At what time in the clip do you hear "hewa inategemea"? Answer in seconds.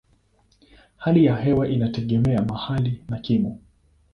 1.35-2.41